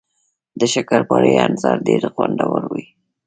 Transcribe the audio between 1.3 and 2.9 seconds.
انځر ډیر خوندور وي